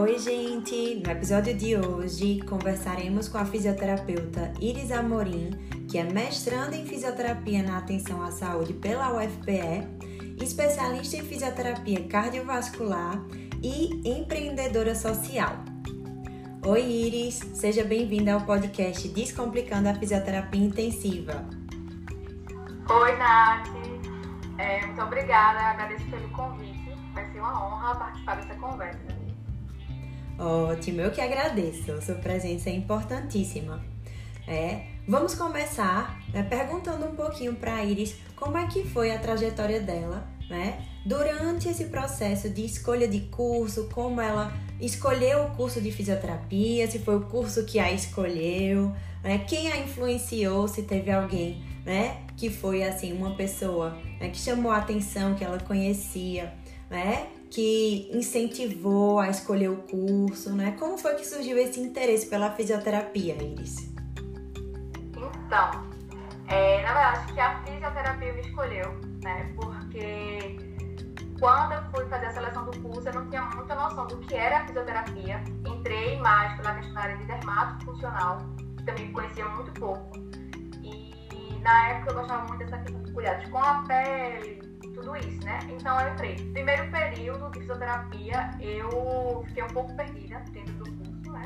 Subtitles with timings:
[0.00, 1.02] Oi, gente!
[1.04, 5.50] No episódio de hoje conversaremos com a fisioterapeuta Iris Amorim,
[5.90, 9.88] que é mestranda em fisioterapia na atenção à saúde pela UFPE,
[10.40, 13.20] especialista em fisioterapia cardiovascular
[13.60, 15.56] e empreendedora social.
[16.64, 17.40] Oi, Iris!
[17.54, 21.44] Seja bem-vinda ao podcast Descomplicando a Fisioterapia Intensiva.
[22.88, 23.66] Oi, Nath!
[24.58, 26.92] É, muito obrigada, agradeço pelo convite.
[27.12, 29.17] Vai ser uma honra participar dessa conversa.
[30.38, 32.00] Ótimo, eu que agradeço.
[32.00, 33.82] Sua presença é importantíssima.
[34.46, 39.18] É, vamos começar né, perguntando um pouquinho para a Iris como é que foi a
[39.18, 40.82] trajetória dela, né?
[41.04, 46.98] Durante esse processo de escolha de curso, como ela escolheu o curso de fisioterapia, se
[47.00, 49.38] foi o curso que a escolheu, né?
[49.46, 52.22] Quem a influenciou, se teve alguém, né?
[52.36, 56.54] Que foi assim uma pessoa né, que chamou a atenção, que ela conhecia,
[56.88, 57.26] né?
[57.50, 60.76] Que incentivou a escolher o curso, né?
[60.78, 63.88] Como foi que surgiu esse interesse pela fisioterapia, Iris?
[65.16, 65.88] Então,
[66.48, 69.52] é, na verdade, acho que a fisioterapia me escolheu, né?
[69.56, 70.58] Porque
[71.38, 74.34] quando eu fui fazer a seleção do curso, eu não tinha muita noção do que
[74.34, 75.42] era a fisioterapia.
[75.66, 78.38] Entrei mais pela questão área de dermato funcional,
[78.76, 80.18] que também conhecia muito pouco.
[80.82, 84.67] E na época eu gostava muito dessa questão de cuidados com a pele,
[85.00, 85.58] tudo isso, né?
[85.68, 86.34] Então eu entrei.
[86.52, 91.42] Primeiro período de fisioterapia, eu fiquei um pouco perdida dentro do curso, né?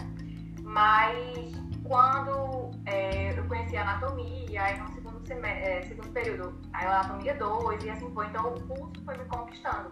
[0.62, 1.53] Mas
[1.84, 7.84] quando é, eu conheci a anatomia, aí no segundo, é, segundo período, a anatomia 2
[7.84, 8.27] e assim foi.
[8.27, 9.91] Então o curso foi me conquistando.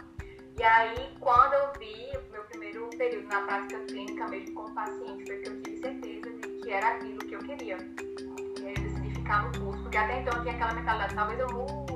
[0.58, 5.24] E aí, quando eu vi o meu primeiro período na prática clínica, mesmo como paciente,
[5.26, 7.76] foi que eu tive certeza de que era aquilo que eu queria.
[7.78, 11.40] E aí eu decidi ficar no curso, porque até então eu tinha aquela mentalidade, talvez
[11.40, 11.89] eu mude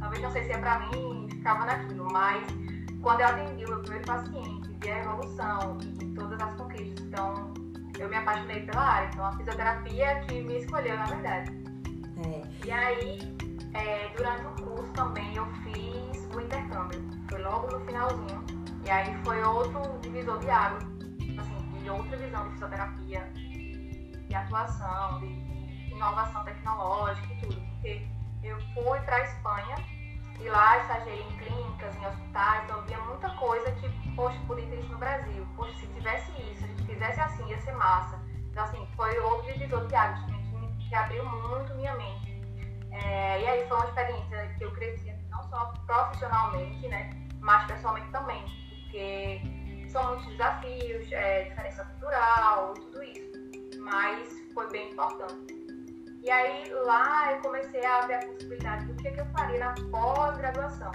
[0.00, 2.44] talvez não sei se é para mim, ficava naquilo, mas
[3.02, 7.54] quando eu atendi o meu primeiro paciente, vi a evolução e todas as conquistas, então
[7.98, 9.08] eu me apaixonei pela área.
[9.12, 11.50] Então a fisioterapia que me escolheu, na verdade.
[12.26, 12.66] É.
[12.66, 13.36] E aí,
[13.74, 17.00] é, durante o curso também eu fiz o intercâmbio.
[17.28, 18.44] Foi logo no finalzinho.
[18.84, 20.78] E aí foi outro divisor de água,
[21.38, 23.30] assim, de outra visão de fisioterapia,
[24.28, 27.60] de atuação, de inovação tecnológica e tudo.
[27.60, 28.06] Porque
[28.42, 29.76] eu fui para a Espanha
[30.40, 34.80] e lá estagiei em clínicas, em hospitais, então via muita coisa que, poxa, podia ter
[34.80, 35.46] isso no Brasil.
[35.56, 38.18] Poxa, se tivesse isso, se fizesse assim, ia ser massa.
[38.50, 42.40] Então, assim, foi outro divisor de águas que, que abriu muito minha mente.
[42.90, 48.10] É, e aí foi uma experiência que eu cresci, não só profissionalmente, né, mas pessoalmente
[48.10, 49.40] também, porque
[49.88, 53.30] são muitos desafios, é, diferença cultural, tudo isso.
[53.78, 55.69] Mas foi bem importante.
[56.22, 59.74] E aí lá eu comecei a ver a possibilidade do que, que eu faria na
[59.90, 60.92] pós-graduação.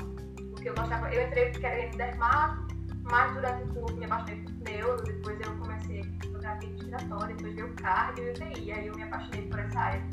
[0.52, 2.68] Porque eu gostava, eu entrei querendo dermato,
[3.02, 7.56] mas durante o curso me apaixonei por neuro, depois eu comecei a fotografia respiratória, depois
[7.56, 10.04] veio cardio e UTI, aí eu me apaixonei por essa área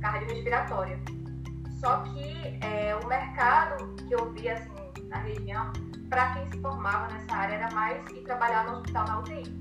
[0.00, 0.98] cardiorrespiratória.
[1.80, 5.72] Só que é, o mercado que eu via assim, na região,
[6.08, 9.60] para quem se formava nessa área era mais ir trabalhar no hospital na UTI.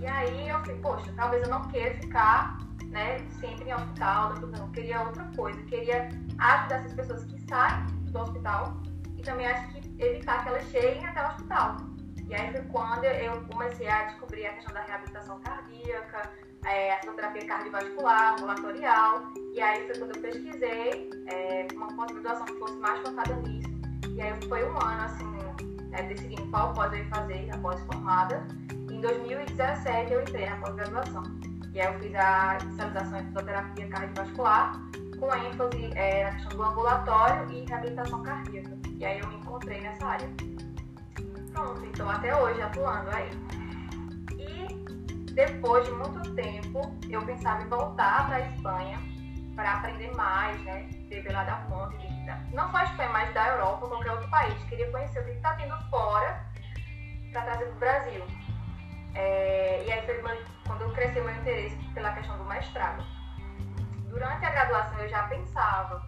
[0.00, 2.58] E aí eu falei, poxa, talvez eu não queira ficar
[2.90, 6.08] né, sempre em hospital, não, queria outra coisa, queria
[6.38, 8.80] ajudar essas pessoas que saem do hospital
[9.16, 11.76] e também acho que evitar que elas cheguem até o hospital.
[12.28, 16.30] E aí foi quando eu comecei a descobrir a questão da reabilitação cardíaca,
[16.64, 19.22] é, a fisioterapia cardiovascular, ambulatorial,
[19.54, 23.70] e aí foi quando eu pesquisei é, uma pós-graduação que fosse mais focada nisso.
[24.14, 25.30] E aí foi um ano, assim,
[25.92, 28.46] é, decidindo qual pós eu ia fazer após formada.
[28.90, 31.49] Em 2017 eu entrei na pós-graduação.
[31.72, 34.72] E aí eu fiz a especialização em fisioterapia cardiovascular,
[35.18, 38.76] com ênfase é, na questão do ambulatório e reabilitação cardíaca.
[38.98, 40.28] E aí eu me encontrei nessa área.
[41.52, 43.30] Pronto, então até hoje atuando aí.
[44.38, 48.98] E depois de muito tempo, eu pensava em voltar para a Espanha
[49.54, 50.88] para aprender mais, né?
[51.08, 51.96] Beber lá da fonte,
[52.52, 54.54] não só a Espanha, mas da Europa, qualquer outro país.
[54.64, 56.44] Queria conhecer o que está tendo fora
[57.32, 58.39] para trazer para o Brasil.
[59.14, 60.20] É, e aí foi
[60.66, 63.04] quando eu cresci meu interesse pela questão do mestrado.
[64.08, 66.06] Durante a graduação eu já pensava,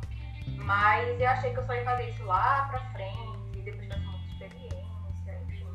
[0.65, 4.27] mas eu achei que eu só ia fazer isso lá pra frente, depois de muita
[4.27, 5.67] experiência, enfim.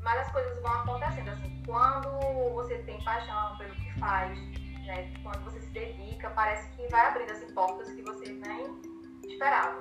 [0.00, 2.08] Mas as coisas vão acontecendo, assim, quando
[2.54, 4.38] você tem paixão pelo que faz,
[4.86, 8.80] né, quando você se dedica, parece que vai abrindo assim, portas que você nem
[9.26, 9.80] esperava.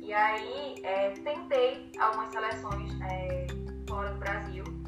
[0.00, 3.46] E aí, é, tentei algumas seleções é,
[3.88, 4.81] fora do Brasil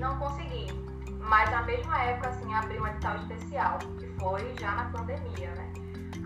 [0.00, 0.66] não consegui.
[1.20, 5.72] Mas na mesma época, assim, abriu um edital especial, que foi já na pandemia, né?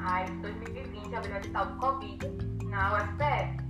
[0.07, 2.27] Aí em 2020 abriu um edital do Covid
[2.65, 3.65] na UFPE.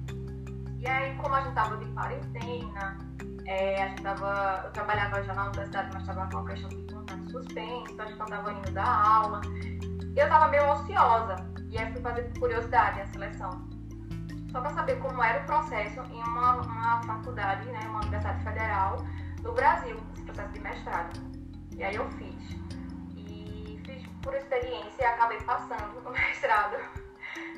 [0.81, 2.99] E aí, como a gente tava de quarentena,
[3.47, 6.95] É, a gente tava, eu trabalhava já na universidade, mas estava com a questão de
[6.95, 9.43] contato suspenso, então a gente estava indo dar aula.
[10.17, 11.37] Eu estava meio ociosa.
[11.69, 13.51] E aí fui fazer por curiosidade a seleção.
[14.51, 19.05] Só para saber como era o processo em uma, uma faculdade, né, uma universidade federal
[19.45, 21.21] do Brasil, esse processo de mestrado.
[21.77, 22.35] E aí eu fiz.
[23.15, 26.77] E fiz por experiência e acabei passando no mestrado.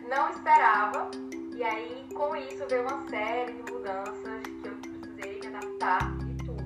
[0.09, 1.11] Não esperava.
[1.55, 6.35] E aí com isso veio uma série de mudanças que eu precisei me adaptar e
[6.45, 6.65] tudo.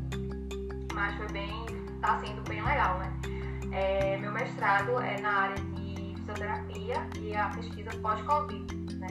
[0.94, 1.66] Mas foi bem,
[2.00, 3.12] tá sendo bem legal, né?
[3.72, 9.08] É, meu mestrado é na área de fisioterapia e a pesquisa pós-Covid, né?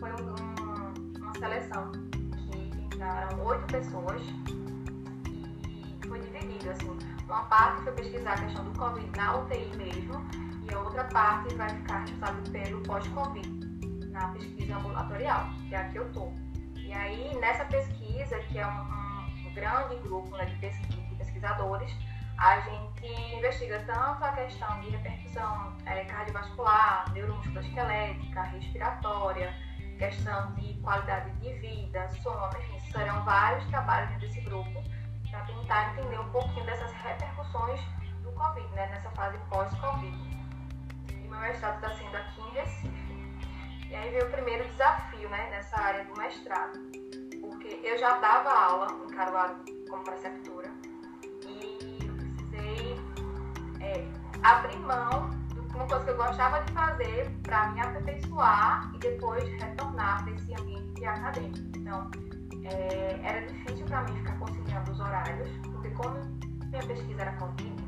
[0.00, 4.22] Foi um, um, uma seleção que entraram oito pessoas
[6.12, 6.98] foi dividido, assim.
[7.24, 10.26] Uma parte foi pesquisar a questão do Covid na UTI mesmo
[10.68, 13.48] e a outra parte vai ficar responsável pelo pós-Covid,
[14.10, 16.30] na pesquisa ambulatorial, que é a que eu tô.
[16.76, 20.56] E aí, nessa pesquisa, que é um, um, grande grupo né, de,
[21.16, 21.90] pesquisadores,
[22.36, 29.54] a gente investiga tanto a questão de repercussão é, cardiovascular, neuromusculoesquelética, respiratória,
[29.98, 34.82] questão de qualidade de vida, sono, enfim, serão vários trabalhos desse grupo
[35.32, 37.80] para tentar entender um pouquinho dessas repercussões
[38.22, 40.16] do Covid, né, nessa fase pós-Covid.
[41.08, 43.88] E meu mestrado está sendo aqui em Recife.
[43.88, 46.78] E aí veio o primeiro desafio né, nessa área do mestrado,
[47.40, 49.56] porque eu já dava aula em Caruaru
[49.90, 50.70] como preceptora
[53.82, 54.06] é,
[54.42, 59.44] abrir mão de uma coisa que eu gostava de fazer para me aperfeiçoar e depois
[59.60, 61.58] retornar para esse ambiente acadêmico.
[61.76, 62.10] Então,
[62.64, 66.18] é, era difícil para mim ficar conciliando os horários, porque como
[66.68, 67.82] minha pesquisa era contínua,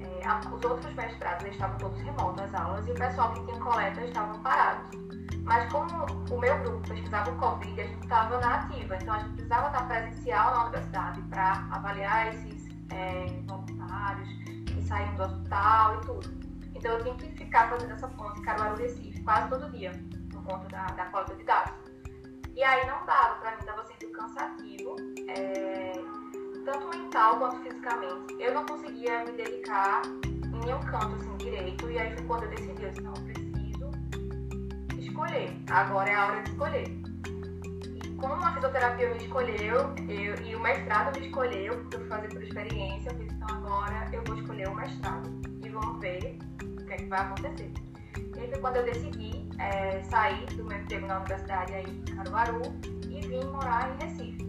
[0.00, 4.00] é, os outros mestrados estavam todos remotos as aulas e o pessoal que tinha coleta
[4.04, 4.98] estavam parados.
[5.42, 9.18] Mas como o meu grupo pesquisava o Covid, a gente estava na ativa, então a
[9.20, 14.28] gente precisava estar presencial na universidade para avaliar esses é, voluntários,
[14.90, 16.40] saíam do hospital e tudo.
[16.74, 19.92] Então eu tinha que ficar fazendo essa ponte Caruaru-Recife quase todo dia,
[20.30, 21.79] por conta da, da coleta de dados.
[22.60, 24.96] E aí não dava, para mim estava sendo cansativo,
[25.28, 25.92] é,
[26.62, 28.36] tanto mental quanto fisicamente.
[28.38, 32.50] Eu não conseguia me dedicar em nenhum canto assim direito, e aí foi quando eu
[32.50, 33.90] decidi, eu disse, não, eu preciso
[34.98, 36.84] escolher, agora é a hora de escolher
[38.18, 42.28] como a fisioterapia me escolheu eu, e o mestrado me escolheu, porque eu fui fazer
[42.28, 45.30] por experiência, eu fiz, então agora eu vou escolher o mestrado
[45.64, 47.72] e vamos ver o que, é que vai acontecer.
[48.16, 52.62] E foi quando eu decidi é, sair do meu emprego na universidade aí em Caruaru
[53.08, 54.42] e vim morar em Recife.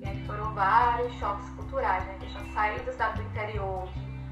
[0.00, 2.16] E aí foram vários choques culturais, né?
[2.20, 3.88] Deixando sair da cidade do interior,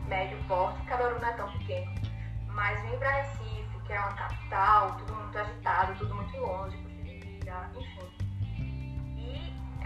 [0.09, 1.95] médio porte, Caruaru não é tão pequeno,
[2.49, 7.03] mas vim para Recife, que é uma capital, tudo muito agitado, tudo muito longe, custo
[7.05, 8.17] de vida, enfim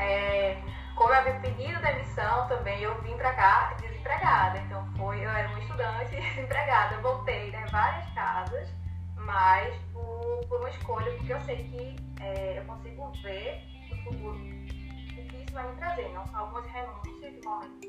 [0.01, 0.57] é,
[0.97, 4.59] como eu havia pedido demissão também, eu vim para cá desempregada.
[4.59, 6.95] Então foi, eu era uma estudante desempregada.
[6.95, 8.69] Eu voltei né, várias casas,
[9.17, 14.37] mas por, por uma escolha, porque eu sei que é, eu consigo ver no futuro
[14.37, 16.09] o que isso vai me trazer.
[16.13, 17.89] Não só algumas renúncias de momento,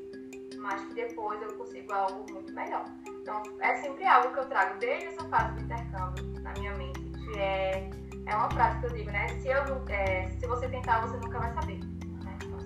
[0.58, 2.84] mas que depois eu consigo algo muito melhor.
[3.08, 7.00] Então é sempre algo que eu trago desde essa fase do intercâmbio na minha mente,
[7.00, 7.90] que é,
[8.26, 9.28] é uma frase que eu digo, né?
[9.40, 11.80] Se, eu, é, se você tentar, você nunca vai saber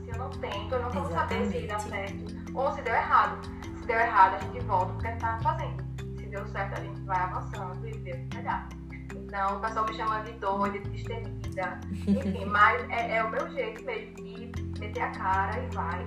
[0.08, 3.38] eu não tento, eu não vou saber se dá certo ou se deu errado.
[3.78, 5.84] Se deu errado, a gente volta porque a gente tá fazendo.
[6.18, 8.66] Se deu certo, a gente vai avançando e vê o que melhor.
[9.14, 13.48] Então, o pessoal me chama de doida, de destemida, enfim, mas é, é, o meu
[13.50, 16.06] jeito mesmo de meter a cara e vai,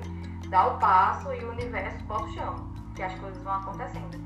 [0.49, 4.17] dar o passo e o universo bota o chão, que as coisas vão acontecendo.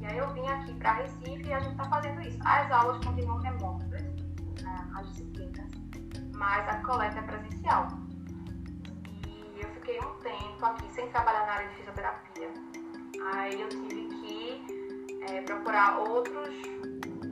[0.00, 2.38] E aí eu vim aqui para Recife e a gente tá fazendo isso.
[2.44, 4.12] As aulas continuam remotas, né,
[4.94, 5.70] as disciplinas,
[6.34, 8.05] mas a coleta é presencial
[9.86, 12.50] fiquei um tempo aqui sem trabalhar na área de fisioterapia.
[13.32, 16.56] Aí eu tive que é, procurar outros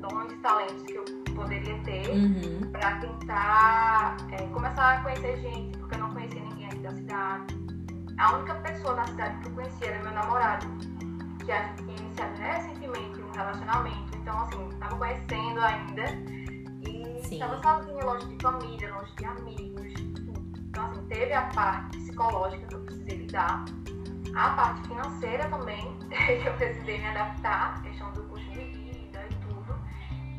[0.00, 2.70] dons e talentos que eu poderia ter uhum.
[2.70, 7.54] para tentar é, começar a conhecer gente, porque eu não conhecia ninguém aqui da cidade.
[8.18, 10.66] A única pessoa na cidade que eu conhecia era meu namorado,
[11.44, 16.04] que a gente tinha iniciado recentemente um relacionamento, então assim, estava conhecendo ainda
[16.86, 20.23] e estava sozinha, longe de família, longe de amigos,
[21.14, 23.64] teve a parte psicológica que eu precisei lidar,
[24.34, 29.34] a parte financeira também, que eu precisei me adaptar, questão do custo de vida e
[29.36, 29.78] tudo,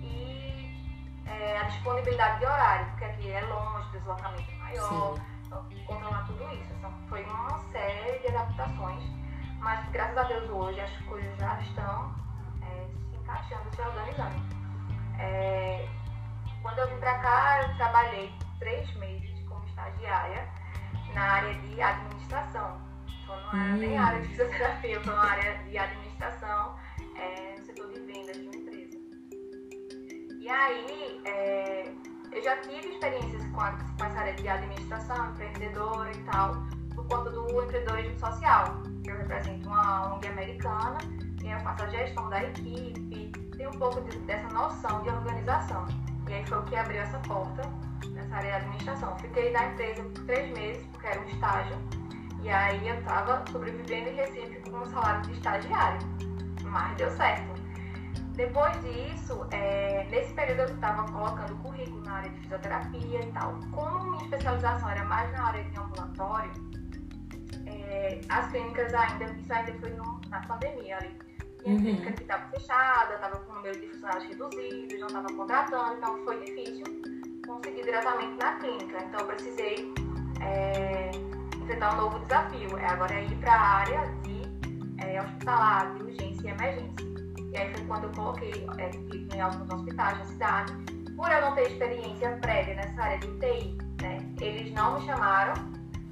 [0.02, 6.26] e é, a disponibilidade de horário, porque aqui é longe, deslocamento é maior, então, controlar
[6.28, 6.74] tudo isso.
[6.78, 9.04] Então, foi uma série de adaptações,
[9.60, 12.14] mas graças a Deus hoje as coisas já estão
[12.62, 14.56] é, se encaixando, se organizando.
[15.20, 15.88] É,
[16.62, 20.65] quando eu vim pra cá, eu trabalhei três meses como estagiária
[21.16, 22.78] na área de administração.
[23.24, 23.78] Então não era hum.
[23.78, 26.76] nem área de fisioterapia, foi uma área de administração
[27.16, 28.98] é, no setor de vendas de uma empresa.
[30.40, 31.92] E aí, é,
[32.32, 36.54] eu já tive experiências com, a, com essa área de administração, empreendedora e tal,
[36.94, 38.84] por conta do empreendedorismo social.
[39.08, 40.98] Eu represento uma ONG americana
[41.44, 45.86] e eu faço a gestão da equipe, tenho um pouco de, dessa noção de organização.
[46.28, 47.64] E aí foi o que abriu essa porta
[48.36, 49.18] área de administração.
[49.20, 51.78] Fiquei na empresa por três meses, porque era um estágio.
[52.42, 56.00] E aí eu estava sobrevivendo em Recife com um salário de estagiário.
[56.64, 57.56] Mas deu certo.
[58.36, 63.60] Depois disso, é, nesse período eu estava colocando currículo na área de fisioterapia e tal.
[63.72, 66.52] Como minha especialização era mais na área de ambulatório,
[67.66, 71.18] é, as clínicas ainda, isso ainda foi no, na pandemia ali.
[71.66, 71.80] E a uhum.
[71.80, 76.26] clínica que estava fechada, estava com o número de funcionários reduzido, não estava contratando, então
[76.26, 77.15] foi difícil
[77.46, 78.98] conseguir diretamente na clínica.
[79.04, 79.94] Então eu precisei
[80.42, 81.12] é,
[81.62, 82.78] enfrentar um novo desafio.
[82.78, 84.42] É agora é ir para a área de
[85.04, 87.06] é, hospitalar, de urgência e emergência.
[87.52, 90.74] E aí foi quando eu coloquei é, em alguns hospitais da cidade.
[91.16, 95.54] Por eu não ter experiência prévia nessa área de UTI, né, eles não me chamaram,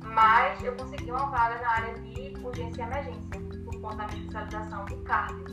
[0.01, 4.19] mas eu consegui uma vaga na área de urgência e emergência, por conta da minha
[4.19, 5.43] especialização de cardio,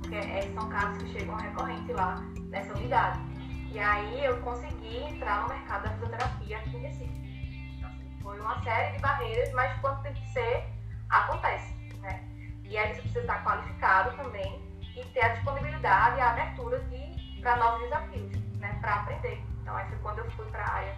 [0.00, 2.16] porque é, são casos que chegam recorrente lá
[2.50, 3.29] nessa unidade.
[3.72, 7.76] E aí eu consegui entrar no mercado da fisioterapia aqui em Recife.
[7.76, 10.64] Então, assim, foi uma série de barreiras, mas quando tem que ser,
[11.08, 11.72] acontece.
[12.00, 12.20] Né?
[12.64, 14.60] E aí você precisa estar qualificado também
[14.96, 18.76] e ter a disponibilidade e a abertura de, para novos desafios, né?
[18.80, 19.40] para aprender.
[19.62, 20.96] Então aí foi quando eu fui para a área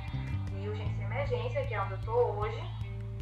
[0.50, 2.62] de urgência e emergência, que é onde eu estou hoje.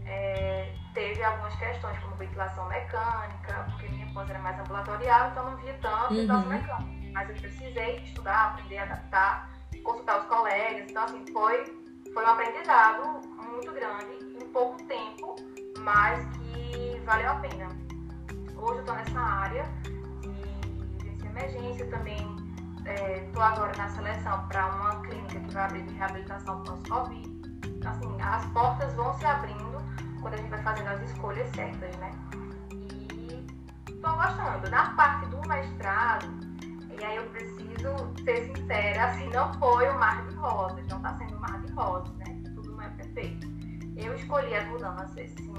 [0.06, 5.56] É, teve algumas questões como ventilação mecânica, porque minha pós era mais ambulatorial, então não
[5.56, 6.20] via tanto uhum.
[6.20, 9.50] ventilação mecânica mas eu precisei estudar, aprender a adaptar,
[9.82, 10.90] consultar os colegas.
[10.90, 11.64] Então, assim, foi,
[12.12, 15.36] foi um aprendizado muito grande em pouco tempo,
[15.78, 17.68] mas que valeu a pena.
[18.56, 19.64] Hoje eu estou nessa área
[20.22, 22.40] de emergência também.
[23.26, 27.28] Estou é, agora na seleção para uma clínica que vai abrir de reabilitação pós-Covid.
[27.66, 29.78] Então, assim, as portas vão se abrindo
[30.20, 32.10] quando a gente vai fazendo as escolhas certas, né?
[32.72, 33.46] E
[33.88, 34.70] estou gostando.
[34.70, 36.39] Na parte do mestrado,
[37.00, 41.16] e aí eu preciso ser sincera, assim, não foi o mar de rosas, não está
[41.16, 42.42] sendo o mar de rosas, né?
[42.54, 43.46] Tudo não é perfeito.
[43.96, 45.54] Eu escolhi as mudanças, sim.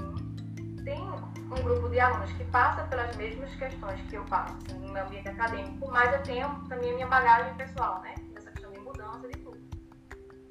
[0.84, 4.92] Tem um grupo de alunos que passa pelas mesmas questões que eu passo assim, no
[4.92, 8.14] meu ambiente acadêmico, mas eu tenho também a minha bagagem pessoal, né?
[8.36, 9.58] Essa questão de mudança de tudo.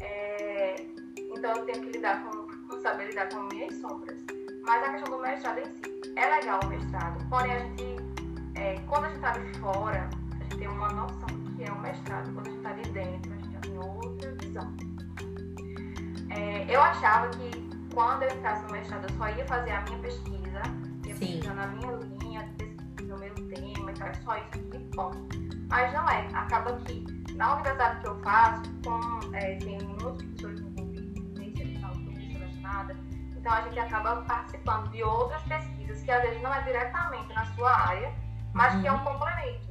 [0.01, 0.75] É...
[1.17, 4.17] Então eu tenho que lidar com, com saber lidar com minhas sombras.
[4.63, 7.95] Mas a questão do mestrado em si, é legal o mestrado, porém a gente,
[8.55, 10.09] é, quando a gente está de fora,
[10.61, 12.31] ter uma noção do que é o mestrado.
[12.33, 14.77] Quando a gente está ali dentro, a gente já tem outra visão.
[16.29, 17.49] É, eu achava que
[17.91, 20.61] quando eu entrasse no mestrado, eu só ia fazer a minha pesquisa,
[21.03, 25.17] ia pesquisar na minha linha, pesquisar o meu tema, então é só isso aqui, ponto.
[25.67, 26.27] Mas não é.
[26.33, 31.93] Acaba que na universidade que eu faço, com, é, tem muitos professores envolvidos, nem seleção,
[31.95, 32.95] fui selecionada,
[33.35, 37.45] então a gente acaba participando de outras pesquisas que às vezes não é diretamente na
[37.55, 38.13] sua área,
[38.53, 38.81] mas uhum.
[38.81, 39.03] que é um uhum.
[39.03, 39.70] complemento.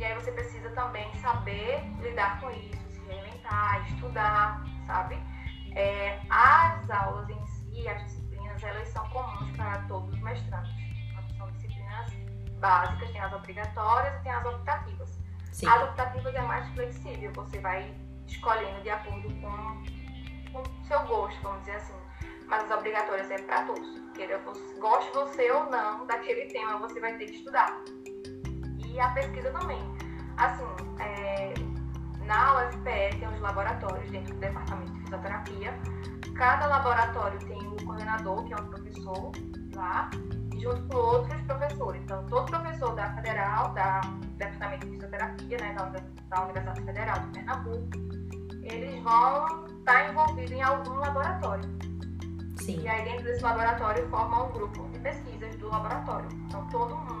[0.00, 5.22] E aí você precisa também saber lidar com isso, se reinventar, estudar, sabe?
[5.76, 10.70] É, as aulas em si, as disciplinas, elas são comuns para todos os mestrandos.
[11.10, 12.10] Então, são disciplinas
[12.60, 15.18] básicas, tem as obrigatórias e tem as optativas.
[15.52, 15.68] Sim.
[15.68, 17.94] As optativas é mais flexível, você vai
[18.26, 22.00] escolhendo de acordo com o seu gosto, vamos dizer assim.
[22.46, 24.00] Mas as obrigatórias é para todos.
[24.14, 24.40] Queira
[24.78, 27.82] goste você ou não daquele tema, você vai ter que estudar
[29.00, 29.80] e a pesquisa também.
[30.36, 30.64] Assim,
[30.98, 31.54] é,
[32.26, 35.74] na UFPE tem os laboratórios dentro do departamento de fisioterapia.
[36.36, 39.32] Cada laboratório tem um coordenador, que é um professor
[39.74, 40.10] lá,
[40.58, 42.02] junto com outros professores.
[42.02, 44.00] Então, todo professor da Federal, da
[44.36, 45.84] Departamento de Fisioterapia, né, da,
[46.28, 47.90] da Universidade Federal de Pernambuco,
[48.62, 51.64] eles vão estar envolvidos em algum laboratório.
[52.60, 52.82] Sim.
[52.82, 56.28] E aí, dentro desse laboratório, forma um grupo de pesquisas do laboratório.
[56.46, 57.19] Então, todo mundo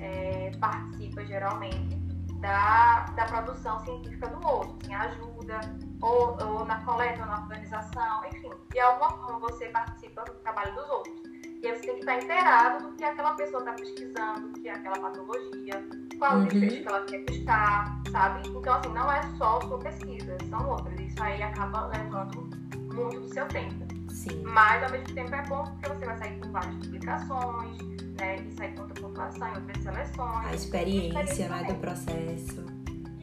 [0.00, 1.96] é, participa geralmente
[2.40, 5.60] da, da produção científica do outro, assim, ajuda,
[6.00, 10.74] ou, ou na coleta, ou na organização, enfim, de alguma forma você participa do trabalho
[10.74, 11.28] dos outros.
[11.60, 14.68] E aí você tem que estar inteirado do que aquela pessoa está pesquisando, do que
[14.68, 15.88] é aquela patologia,
[16.18, 16.44] qual uhum.
[16.44, 18.48] o desfecho que ela quer buscar, sabe?
[18.48, 21.00] Então, assim, não é só sua pesquisa, são outras.
[21.00, 22.48] Isso aí acaba levando
[22.94, 23.97] muito do seu tempo.
[24.18, 24.42] Sim.
[24.42, 27.78] Mas, ao mesmo tempo, é bom porque você vai sair com várias publicações,
[28.18, 28.36] né?
[28.36, 30.46] E sair com outra pontuação em outras seleções.
[30.46, 32.66] A experiência, né, do processo.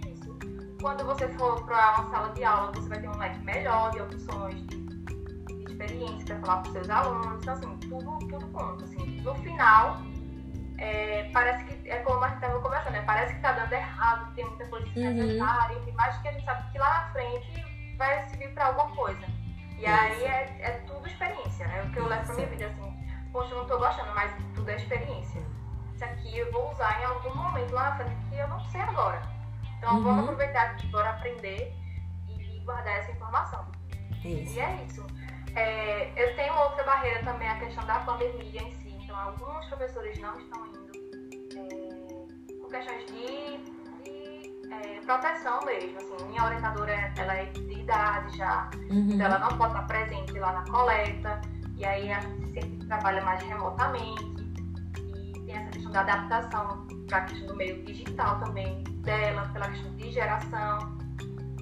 [0.08, 0.40] Isso.
[0.82, 4.02] Quando você for para uma sala de aula, você vai ter um leque melhor de
[4.02, 4.86] opções de,
[5.68, 7.42] experiência para falar para os seus alunos.
[7.42, 8.86] Então, assim, tudo, tudo conta.
[8.86, 9.22] Assim.
[9.22, 9.98] No final,
[10.78, 13.04] é, parece que, é como a gente estava conversando, né?
[13.06, 15.82] parece que está dando errado, que tem muita coisa desnecessária, uhum.
[15.82, 17.66] enfim, mas que a gente sabe que lá na frente
[17.98, 19.35] vai servir para alguma coisa.
[19.86, 21.84] E aí é, é tudo experiência, né?
[21.84, 24.68] O que eu levo para minha vida, assim, poxa, eu não estou gostando, mas tudo
[24.68, 25.42] é experiência.
[25.94, 28.82] Isso aqui eu vou usar em algum momento lá na frente que eu não sei
[28.82, 29.22] agora.
[29.78, 30.04] Então uhum.
[30.04, 31.72] vamos aproveitar aqui, bora aprender
[32.28, 33.64] e guardar essa informação.
[34.24, 34.56] Isso.
[34.56, 35.06] E é isso.
[35.56, 38.90] É, eu tenho outra barreira também, a questão da pandemia em si.
[39.04, 40.92] Então, alguns professores não estão indo
[41.56, 43.75] é, por questões de
[44.72, 45.98] é, proteção mesmo.
[45.98, 49.10] Assim, minha orientadora ela é de idade já, uhum.
[49.12, 51.42] então ela não pode estar presente lá na coleta.
[51.78, 54.24] E aí a gente sempre trabalha mais remotamente.
[55.36, 59.70] E tem essa questão da adaptação para a questão do meio digital também dela, pela
[59.70, 60.98] questão de geração.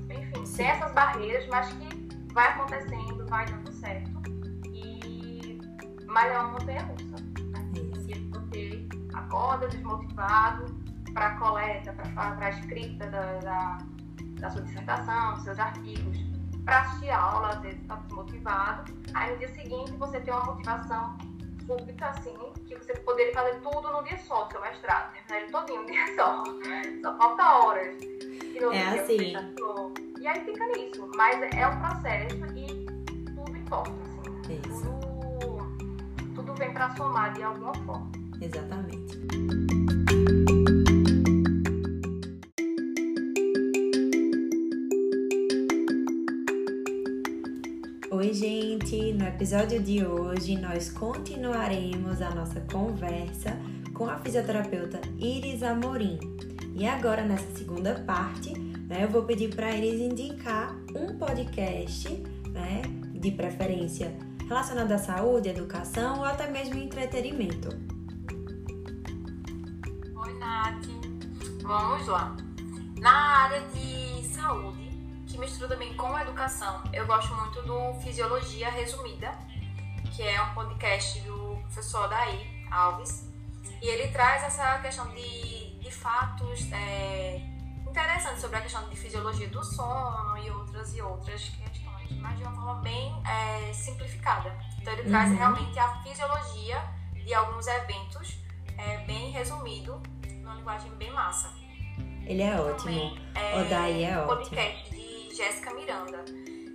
[0.10, 4.12] Enfim, tem essas barreiras, mas que vai acontecendo, vai dando certo.
[4.72, 5.60] E...
[6.05, 7.24] Mas é uma montanha russa.
[7.51, 7.69] Né?
[7.74, 10.65] Tem você acorda desmotivado
[11.13, 13.77] para a coleta, para a escrita da, da,
[14.39, 16.17] da sua dissertação, dos seus artigos,
[16.65, 18.93] para assistir a aula, às vezes está desmotivado.
[19.13, 21.17] Aí no dia seguinte você tem uma motivação
[21.65, 25.82] súbita, assim, que você poderia fazer tudo no dia só, seu mestrado, terminar ele todinho
[25.82, 26.43] um dia só.
[27.01, 27.96] Só falta horas.
[28.01, 29.34] E no é assim.
[30.20, 31.10] E aí fica nisso.
[31.15, 32.86] Mas é um processo e
[33.34, 34.62] tudo importa, assim.
[34.67, 34.86] Isso.
[35.39, 38.12] Tudo, tudo vem para somar de alguma forma.
[38.41, 39.22] Exatamente.
[49.43, 53.59] Episódio de hoje nós continuaremos a nossa conversa
[53.93, 56.17] com a fisioterapeuta Iris Amorim.
[56.73, 62.07] E agora, nessa segunda parte, né, eu vou pedir para eles indicar um podcast,
[62.53, 62.83] né,
[63.13, 64.15] de preferência
[64.47, 67.67] relacionado à saúde, educação ou até mesmo entretenimento.
[70.15, 70.86] Oi, Nath.
[71.63, 72.34] Vamos lá.
[73.01, 73.92] Na área de
[75.63, 79.32] mistura também com a educação, eu gosto muito do Fisiologia Resumida,
[80.15, 83.30] que é um podcast do professor Daí Alves.
[83.82, 87.41] E ele traz essa questão de, de fatos é,
[87.88, 92.43] interessante sobre a questão de fisiologia do sono e outras e outras questões, mas de
[92.43, 94.58] uma forma bem é, simplificada.
[94.82, 95.10] Então ele uhum.
[95.10, 96.82] traz realmente a fisiologia
[97.13, 98.38] de alguns eventos,
[98.78, 100.02] é, bem resumido,
[100.41, 101.54] numa linguagem bem massa.
[102.26, 102.78] Ele é ótimo.
[102.78, 104.36] Também, é, o Daí é ótimo.
[104.36, 105.02] podcast
[105.34, 106.24] Jéssica Miranda.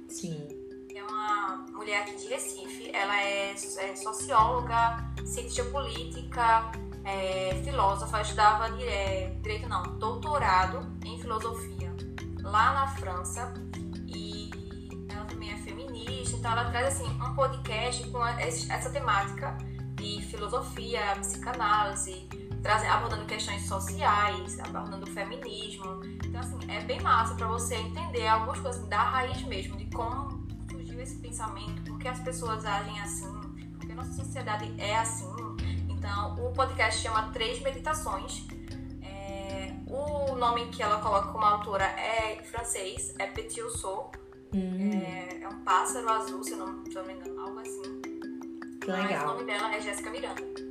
[0.08, 0.48] Sim.
[0.94, 2.90] É uma mulher aqui de Recife.
[2.92, 6.72] Ela é, é socióloga, cientista política,
[7.04, 11.94] é, filósofa, estudava é, direito não, doutorado em filosofia
[12.42, 13.54] lá na França
[14.06, 14.50] e
[15.08, 19.56] ela também é feminista, então ela traz assim um podcast com essa temática
[19.94, 22.28] de filosofia, psicanálise,
[22.72, 26.00] abordando questões sociais, abordando o feminismo.
[26.24, 30.46] Então assim, é bem massa para você entender algumas coisas da raiz mesmo, de como
[30.70, 33.32] surgiu esse pensamento, por que as pessoas agem assim,
[33.78, 35.32] porque a nossa sociedade é assim,
[35.98, 38.46] então, o podcast chama Três Meditações.
[39.02, 44.12] É, o nome que ela coloca como autora é francês, é Petit Sou.
[44.54, 44.92] Hum.
[44.92, 47.82] É, é, um pássaro azul, se eu não, se não me engano, algo assim.
[48.80, 49.08] Que legal.
[49.08, 50.67] Mas o nome dela é Jéssica Miranda.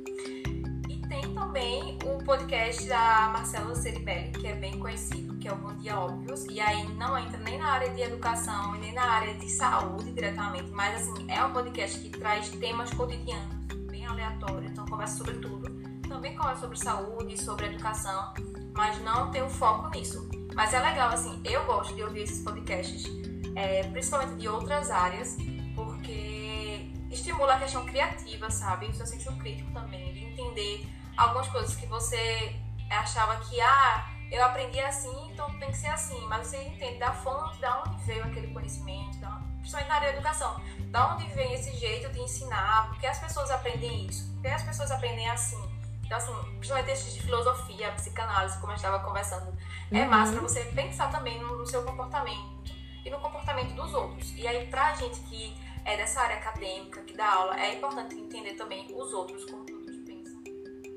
[1.58, 5.98] Também o podcast da Marcela Ceribelli, que é bem conhecido, que é o Bom Dia
[5.98, 6.44] Óbvios.
[6.44, 10.70] E aí não entra nem na área de educação nem na área de saúde diretamente,
[10.70, 13.56] mas assim, é um podcast que traz temas cotidianos
[14.06, 15.68] aleatório, então conversa sobre tudo.
[16.08, 18.34] Também conversa sobre saúde, sobre educação,
[18.72, 20.30] mas não tem o foco nisso.
[20.54, 23.04] Mas é legal, assim, eu gosto de ouvir esses podcasts,
[23.56, 25.36] é, principalmente de outras áreas,
[25.74, 28.86] porque estimula a questão criativa, sabe?
[28.86, 32.56] O seu sentido crítico também, de entender algumas coisas que você
[32.88, 37.12] achava que, ah, eu aprendi assim, então tem que ser assim, mas você entende da
[37.12, 41.52] fonte, da onde veio aquele conhecimento, da, principalmente na área da educação, da onde vem
[41.54, 45.58] esse jeito de ensinar, porque as pessoas aprendem isso, porque as pessoas aprendem assim.
[46.04, 49.54] Então, assim, principalmente textos de filosofia, psicanálise, como eu estava conversando,
[49.90, 50.02] é uhum.
[50.04, 52.72] é massa para você pensar também no, no, seu comportamento
[53.04, 54.32] e no comportamento dos outros.
[54.34, 55.54] E aí, pra gente que
[55.84, 59.77] é dessa área acadêmica, que dá aula, é importante entender também os outros, como.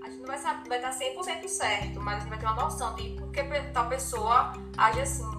[0.02, 2.56] A gente não vai, saber, vai estar 100% certo, mas a gente vai ter uma
[2.56, 5.30] noção de por que tal pessoa age assim.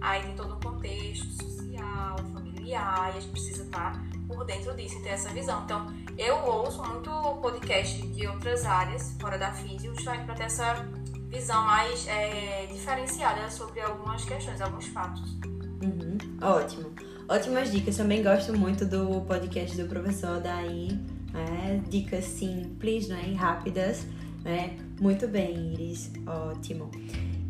[0.00, 4.98] Aí tem todo um contexto social, familiar, e a gente precisa estar por dentro disso
[4.98, 5.62] e ter essa visão.
[5.64, 10.88] Então, eu ouço muito podcast de outras áreas, fora da física, justamente para ter essa
[11.28, 15.36] visão mais é, diferenciada sobre algumas questões, alguns fatos.
[15.82, 16.92] Uhum, ótimo.
[17.28, 17.96] Ótimas dicas.
[17.96, 21.13] Também gosto muito do podcast do professor Daí.
[21.34, 21.82] Né?
[21.90, 23.24] Dicas simples né?
[23.28, 24.06] e rápidas.
[24.42, 24.76] Né?
[25.00, 26.10] Muito bem, Iris.
[26.26, 26.90] Ótimo.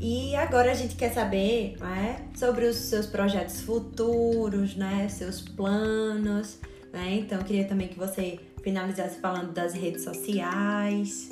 [0.01, 6.59] E agora a gente quer saber né, sobre os seus projetos futuros, né, seus planos.
[6.93, 7.17] Né?
[7.21, 11.31] Então, eu queria também que você finalizasse falando das redes sociais.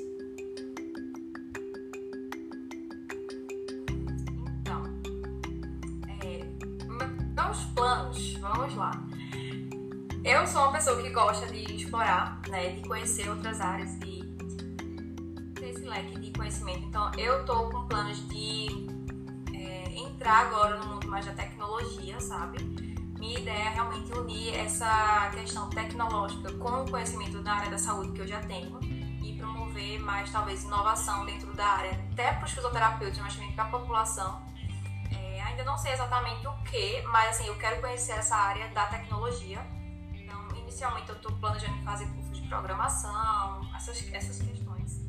[4.60, 4.82] Então,
[6.22, 6.44] é,
[6.86, 9.11] meus planos, vamos lá.
[10.24, 14.22] Eu sou uma pessoa que gosta de explorar, né, de conhecer outras áreas, de
[15.56, 16.84] ter esse leque de conhecimento.
[16.84, 18.68] Então, eu tô com planos de
[19.52, 22.62] é, entrar agora no mundo mais da tecnologia, sabe?
[23.18, 28.12] Minha ideia é realmente unir essa questão tecnológica com o conhecimento da área da saúde
[28.12, 28.78] que eu já tenho
[29.24, 33.64] e promover mais, talvez, inovação dentro da área, até para os fisioterapeutas, mas também para
[33.64, 34.40] a população.
[35.10, 38.86] É, ainda não sei exatamente o que, mas assim, eu quero conhecer essa área da
[38.86, 39.81] tecnologia.
[40.72, 45.02] Inicialmente, eu estou planejando fazer cursos de programação, essas, essas questões.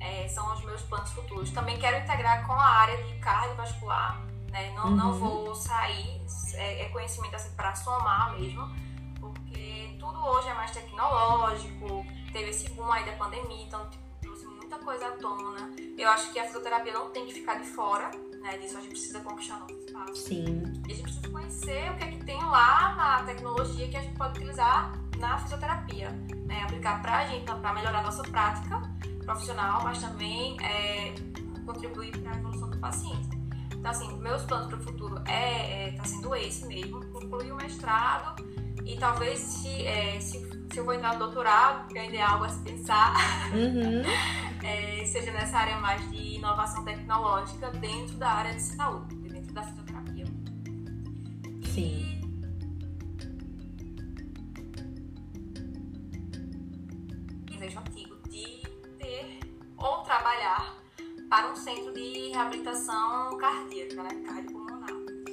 [0.00, 1.50] É, são os meus planos futuros.
[1.50, 4.72] Também quero integrar com a área de cardiovascular, né?
[4.72, 4.96] Não, uhum.
[4.96, 6.22] não vou sair,
[6.54, 8.66] é, é conhecimento assim para somar mesmo,
[9.20, 14.46] porque tudo hoje é mais tecnológico, teve esse boom aí da pandemia, então tipo, trouxe
[14.46, 15.76] muita coisa à tona.
[15.98, 18.10] Eu acho que a fisioterapia não tem que ficar de fora,
[18.46, 18.58] né?
[18.58, 20.18] Disso a gente precisa conquistar novos espaços.
[20.20, 20.62] Sim.
[20.88, 24.00] E a gente precisa conhecer o que é que tem lá na tecnologia que a
[24.00, 26.10] gente pode utilizar na fisioterapia,
[26.46, 26.62] né?
[26.62, 28.80] Aplicar pra gente, para melhorar a nossa prática
[29.24, 31.12] profissional, mas também é,
[31.64, 33.36] contribuir para a evolução do paciente.
[33.72, 37.56] Então, assim, meus planos para o futuro é, é tá sendo esse mesmo, concluir o
[37.56, 38.44] mestrado
[38.86, 40.38] e talvez se, é, se,
[40.72, 43.14] se, eu vou entrar no doutorado, que ainda é algo a se pensar,
[43.52, 44.02] uhum.
[44.64, 49.62] é, seja nessa área mais de inovação tecnológica dentro da área de saúde, dentro da
[49.64, 50.24] fisioterapia.
[51.74, 52.20] Sim.
[57.50, 58.62] E vejo antigo de
[58.98, 59.40] ter
[59.76, 60.76] ou trabalhar
[61.28, 64.10] para um centro de reabilitação cardíaca, né?
[64.24, 64.90] Cardiopulmonar.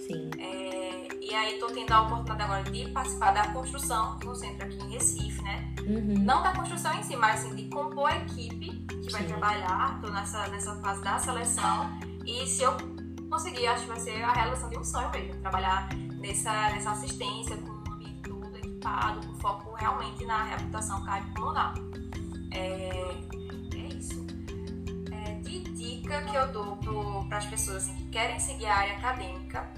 [0.07, 0.31] Sim.
[0.39, 0.92] É,
[1.33, 4.77] e aí estou tendo a oportunidade agora de participar da construção de um centro aqui
[4.77, 5.73] em Recife, né?
[5.81, 6.23] Uhum.
[6.23, 9.95] Não da construção em si, mas assim, de compor a equipe que vai trabalhar.
[9.95, 11.89] Estou nessa, nessa fase da seleção.
[12.23, 12.77] E se eu
[13.31, 15.41] conseguir, acho que vai ser a realização de um sonho mesmo.
[15.41, 15.89] Trabalhar
[16.21, 21.73] nessa, nessa assistência com um ambiente todo equipado, com foco realmente na reabilitação cardiopulmonar.
[22.51, 23.03] É,
[26.03, 26.77] dica que eu dou
[27.27, 29.72] para as pessoas assim, que querem seguir a área acadêmica,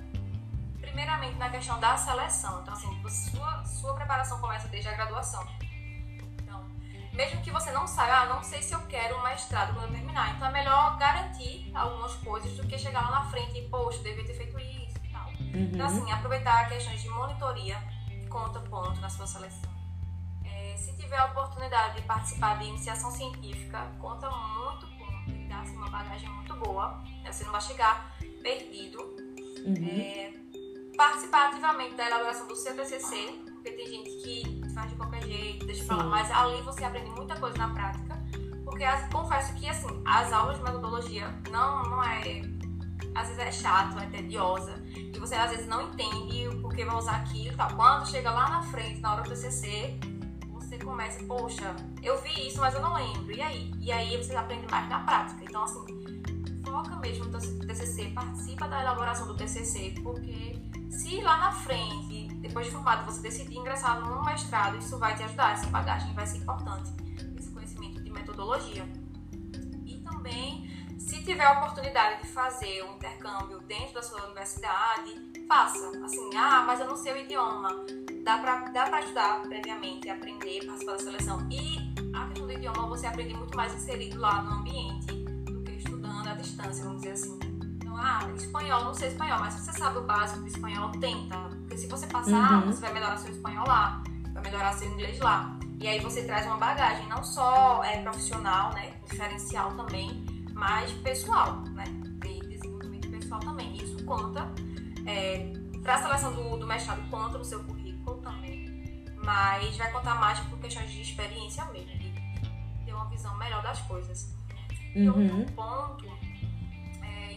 [0.95, 2.61] primeiramente na questão da seleção.
[2.61, 5.45] Então, assim, sua, sua preparação começa desde a graduação.
[6.41, 6.65] Então,
[7.11, 9.91] mesmo que você não saiba, ah, não sei se eu quero um mestrado quando eu
[9.91, 10.33] terminar.
[10.33, 14.25] Então, é melhor garantir algumas coisas do que chegar lá na frente e, poxa, devia
[14.25, 15.27] ter feito isso e tal.
[15.27, 15.69] Uhum.
[15.73, 17.77] Então, assim, aproveitar questões de monitoria
[18.29, 19.69] conta ponto na sua seleção.
[20.45, 24.95] É, se tiver a oportunidade de participar de iniciação científica, conta muito
[25.49, 25.61] tá?
[25.61, 27.31] Assim, uma bagagem muito boa, né?
[27.31, 28.99] você não vai chegar perdido.
[29.65, 29.99] Uhum.
[29.99, 30.44] É,
[30.95, 35.65] participar ativamente da elaboração do seu TCC, porque tem gente que faz de qualquer jeito,
[35.65, 38.15] deixa pra lá, mas ali você aprende muita coisa na prática,
[38.63, 42.41] porque as, confesso que, assim, as aulas de metodologia não, não é...
[43.13, 46.97] Às vezes é chato, é tediosa, e você às vezes não entende o porquê vai
[46.97, 47.73] usar aquilo e tal.
[47.73, 49.97] Quando chega lá na frente, na hora do TCC,
[50.51, 53.31] você começa, poxa, eu vi isso, mas eu não lembro.
[53.31, 53.73] E aí?
[53.79, 55.41] E aí você aprende mais na prática.
[55.45, 55.85] Então, assim,
[56.65, 62.67] foca mesmo no TCC, participa da elaboração do TCC, porque se lá na frente, depois
[62.67, 66.37] de formado, você decidir ingressar num mestrado, isso vai te ajudar, essa bagagem vai ser
[66.37, 66.91] importante,
[67.37, 68.87] esse conhecimento de metodologia.
[69.85, 75.89] E também, se tiver a oportunidade de fazer um intercâmbio dentro da sua universidade, faça.
[76.03, 77.85] Assim, ah, mas eu não sei o idioma
[78.25, 81.47] dá pra, dá ajudar previamente, aprender, participar da seleção.
[81.51, 85.73] E a questão do idioma você aprende muito mais inserido lá no ambiente do que
[85.73, 87.54] estudando à distância, vamos dizer assim.
[87.95, 91.37] Então, ah, espanhol, não sei espanhol, mas se você sabe o básico do espanhol, tenta.
[91.37, 92.71] Porque se você passar, uhum.
[92.71, 94.03] você vai melhorar seu espanhol lá,
[94.33, 95.57] vai melhorar seu inglês lá.
[95.79, 101.61] E aí você traz uma bagagem, não só é, profissional, né, diferencial também, mas pessoal,
[101.73, 103.77] né, de desenvolvimento pessoal também.
[103.77, 104.45] Isso conta.
[105.05, 109.05] É, para a seleção do, do mestrado, conta no seu currículo também.
[109.23, 112.13] Mas vai contar mais por questões de experiência mesmo, de
[112.85, 114.35] ter uma visão melhor das coisas.
[114.93, 115.39] E uhum.
[115.39, 116.14] outro ponto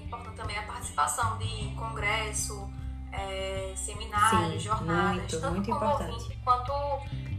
[0.09, 2.71] importante também a participação de congresso,
[3.13, 6.13] é, seminários, Sim, jornadas, muito, tanto muito como importante.
[6.13, 6.73] ouvinte quanto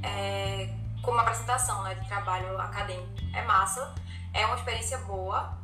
[0.04, 3.10] é, como apresentação né, de trabalho acadêmico.
[3.34, 3.94] É massa,
[4.34, 5.58] é uma experiência boa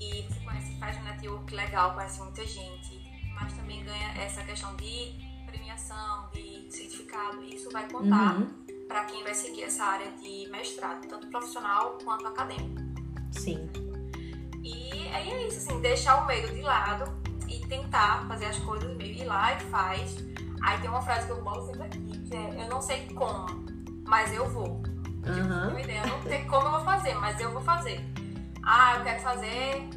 [0.00, 4.74] e você conhece, faz um network legal, conhece muita gente, mas também ganha essa questão
[4.76, 8.64] de premiação, de certificado, isso vai contar Uhum.
[8.88, 12.80] para quem vai seguir essa área de mestrado, tanto profissional quanto acadêmico.
[13.32, 13.68] Sim.
[15.10, 17.12] E aí é isso, assim, deixar o medo de lado
[17.48, 20.16] e tentar fazer as coisas meio ir lá e faz.
[20.62, 23.46] Aí tem uma frase que eu boto sempre aqui, que é eu não sei como,
[24.06, 24.80] mas eu vou.
[25.26, 25.70] Aham.
[25.70, 28.00] Uma ideia, eu não sei como eu vou fazer, mas eu vou fazer.
[28.62, 29.90] Ah, eu quero fazer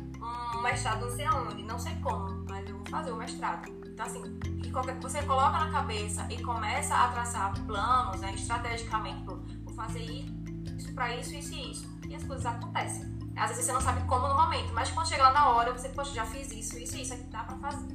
[0.55, 3.69] um mestrado não sei aonde, não sei como, mas eu vou fazer o mestrado.
[3.85, 9.23] Então assim, que qualquer, você coloca na cabeça e começa a traçar planos, né, estrategicamente,
[9.25, 11.99] vou fazer isso pra isso, isso e isso.
[12.09, 13.12] E as coisas acontecem.
[13.35, 15.89] Às vezes você não sabe como no momento, mas quando chega lá na hora, você,
[15.89, 17.93] poxa, já fiz isso, isso e isso, aqui dá pra fazer.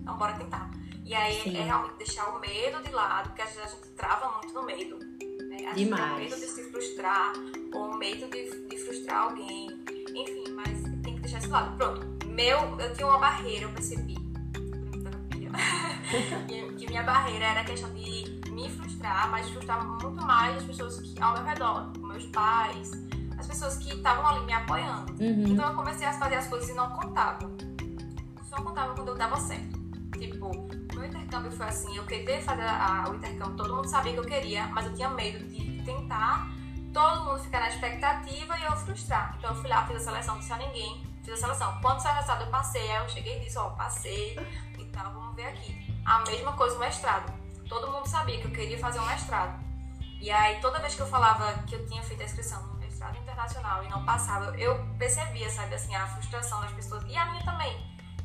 [0.00, 0.70] Então bora tentar.
[1.04, 1.56] E aí Sim.
[1.56, 4.62] é realmente deixar o medo de lado, porque às vezes a gente trava muito no
[4.64, 4.98] medo.
[4.98, 5.56] Né?
[5.56, 6.18] A gente tem Demais.
[6.18, 7.32] medo de se frustrar,
[7.74, 9.68] ou medo de, de frustrar alguém.
[10.14, 11.76] Enfim, mas tem que deixar esse lado.
[11.76, 14.22] Pronto, meu, eu tinha uma barreira, eu percebi.
[16.78, 21.00] que minha barreira era a questão de me frustrar, mas frustrar muito mais as pessoas
[21.00, 22.90] que ao meu redor, meus pais,
[23.42, 25.12] as pessoas que estavam ali me apoiando.
[25.12, 25.44] Uhum.
[25.48, 27.38] Então eu comecei a fazer as coisas e não contava.
[28.48, 29.80] Só contava quando eu dava certo.
[30.18, 34.12] Tipo, o meu intercâmbio foi assim, eu queria fazer a- o intercâmbio, todo mundo sabia
[34.12, 36.48] que eu queria, mas eu tinha medo de tentar,
[36.92, 39.34] todo mundo ficar na expectativa e eu frustrar.
[39.38, 41.80] Então eu fui lá, fiz a seleção, não disse a ninguém, fiz a seleção.
[41.80, 42.88] Quantos resultados eu passei?
[42.92, 44.38] Aí eu cheguei e disse, ó, passei
[44.78, 45.92] e tal, vamos ver aqui.
[46.04, 47.32] A mesma coisa o mestrado.
[47.68, 49.58] Todo mundo sabia que eu queria fazer um mestrado.
[50.20, 52.74] E aí, toda vez que eu falava que eu tinha feito a inscrição no
[53.32, 57.02] internacional e não passava, eu percebia, sabe, assim, a frustração das pessoas.
[57.08, 57.76] E a minha também.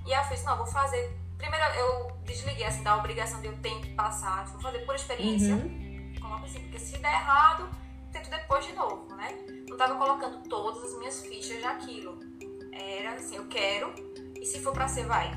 [0.05, 1.17] E aí eu fiz, não, vou fazer.
[1.37, 4.45] Primeiro eu desliguei, assim, da obrigação de eu ter que passar.
[4.47, 5.55] Vou fazer por experiência.
[5.55, 6.13] Uhum.
[6.19, 7.69] Coloco assim, porque se der errado,
[8.11, 9.37] tento depois de novo, né?
[9.69, 12.19] Não tava colocando todas as minhas fichas naquilo.
[12.71, 13.93] Era assim, eu quero,
[14.39, 15.31] e se for pra ser, vai.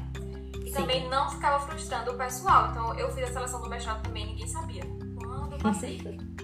[0.65, 0.73] E Sim.
[0.73, 2.71] também não ficava frustrando o pessoal.
[2.71, 4.83] Então eu fiz a seleção do mestrado também, ninguém sabia.
[5.19, 6.01] Quando eu passei.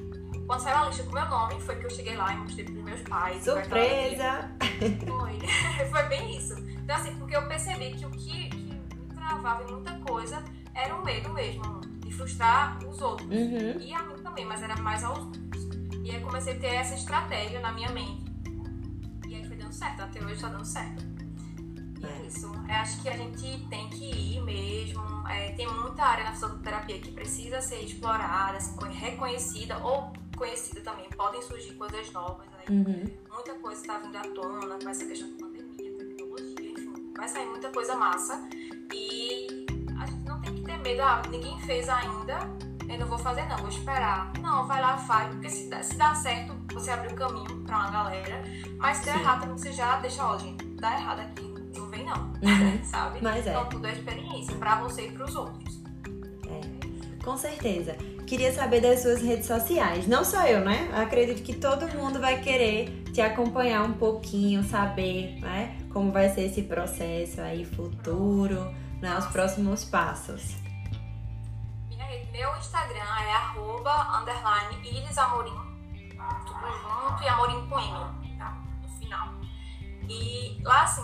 [0.46, 2.84] Quando saiu a lista com meu nome, foi que eu cheguei lá e mostrei pros
[2.84, 3.42] meus pais.
[3.42, 4.50] Surpresa!
[5.06, 5.38] Foi.
[5.90, 6.54] Foi bem isso.
[6.58, 10.42] Então, assim, porque eu percebi que o que, que me travava em muita coisa
[10.74, 13.28] era o medo mesmo, de frustrar os outros.
[13.28, 13.80] Uhum.
[13.80, 15.64] E a mim também, mas era mais aos outros.
[16.04, 18.24] E aí comecei a ter essa estratégia na minha mente.
[19.26, 21.04] E aí foi dando certo, até hoje tá dando certo.
[22.00, 22.26] E é É.
[22.26, 22.46] isso.
[22.46, 25.02] Eu acho que a gente tem que ir mesmo.
[25.28, 31.08] É, tem muita área na fisioterapia que precisa ser explorada, assim, reconhecida ou conhecida também.
[31.16, 33.04] Podem surgir coisas novas aí Uhum.
[33.32, 37.46] muita coisa está vindo à tona com essa questão de pandemia, tecnologia, enfim, vai sair
[37.46, 38.48] muita coisa massa
[38.92, 39.66] e
[40.00, 42.38] a gente não tem que ter medo, ah, ninguém fez ainda,
[42.88, 44.32] eu não vou fazer não, vou esperar.
[44.40, 47.76] Não, vai lá, faz, porque se dá, se dá certo, você abre o caminho pra
[47.78, 48.42] uma galera,
[48.78, 49.20] mas se der Sim.
[49.20, 51.42] errado, também você já deixa, ó, gente, dá errado aqui,
[51.78, 52.82] não vem não, Uhum.
[52.84, 53.18] sabe?
[53.22, 53.50] Mas é.
[53.50, 55.76] Então tudo é experiência, pra você e pros outros.
[57.26, 57.94] Com certeza.
[58.24, 60.06] Queria saber das suas redes sociais.
[60.06, 60.88] Não só eu, né?
[60.94, 65.76] Acredito que todo mundo vai querer te acompanhar um pouquinho, saber, né?
[65.92, 69.18] Como vai ser esse processo aí futuro, né?
[69.18, 70.54] Os próximos passos.
[72.30, 75.50] Meu Instagram é arroba, underline, Iris Amorim,
[76.46, 78.56] tudo junto, e Amorim com M, tá?
[78.82, 79.30] No final.
[80.08, 81.02] E lá, assim,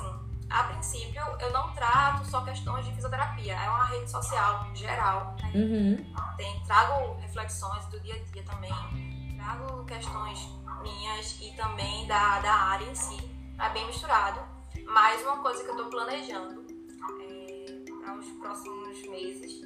[0.53, 5.53] a princípio, eu não trato só questões de fisioterapia, é uma rede social geral, né?
[5.55, 6.15] Uhum.
[6.37, 10.49] Tem, trago reflexões do dia a dia também, trago questões
[10.83, 13.17] minhas e também da, da área em si,
[13.57, 14.41] tá bem misturado.
[14.87, 16.63] Mas uma coisa que eu tô planejando
[18.03, 19.63] para os próximos meses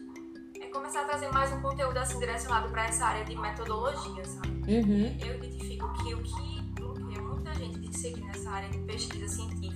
[0.61, 4.49] é começar a trazer mais um conteúdo assim direcionado para essa área de metodologia, sabe?
[4.49, 5.19] Uhum.
[5.21, 9.76] Eu identifico que o que bloqueia muita gente de seguir nessa área de pesquisa científica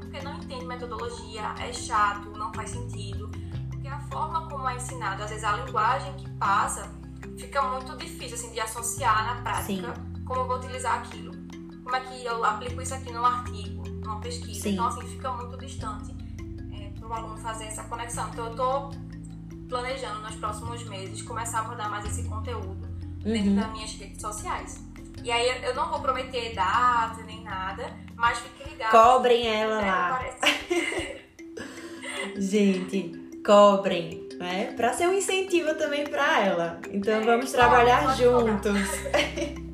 [0.00, 3.30] porque não entende metodologia, é chato, não faz sentido.
[3.70, 6.90] Porque a forma como é ensinado, às vezes a linguagem que passa,
[7.38, 11.32] fica muito difícil assim, de associar na prática como eu vou utilizar aquilo.
[11.82, 14.62] Como é que eu aplico isso aqui num artigo, numa pesquisa.
[14.62, 14.72] Sim.
[14.74, 16.14] Então, assim, fica muito distante
[16.98, 18.28] para o aluno fazer essa conexão.
[18.28, 18.90] Então, eu estou
[19.68, 22.86] planejando nos próximos meses começar a abordar mais esse conteúdo
[23.22, 23.56] dentro Uhum.
[23.56, 24.84] das minhas redes sociais.
[25.22, 28.90] E aí eu não vou prometer data nem nada, mas fique ligado.
[28.90, 30.18] Cobrem ela É, lá.
[30.38, 31.20] parece-
[32.36, 33.12] Gente,
[33.44, 34.72] cobrem, né?
[34.76, 36.80] Pra ser um incentivo também pra ela.
[36.90, 38.78] Então É, vamos trabalhar pode juntos.